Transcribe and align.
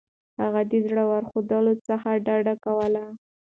هغه 0.41 0.61
د 0.71 0.73
زور 0.89 1.21
ښودلو 1.29 1.73
څخه 1.87 2.09
ډډه 2.25 2.53
کوله. 2.65 3.03